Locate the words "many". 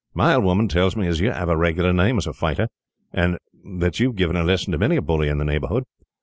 4.79-4.95